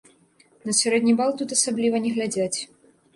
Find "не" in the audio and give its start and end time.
2.07-2.15